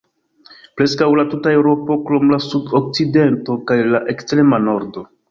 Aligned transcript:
Preskaŭ 0.79 1.09
la 1.17 1.25
tuta 1.33 1.51
Eŭropo 1.57 1.97
krom 2.07 2.25
la 2.35 2.39
sud-okcidento 2.45 3.57
kaj 3.73 3.77
la 3.91 4.01
ekstrema 4.15 4.61
nordo. 4.69 5.05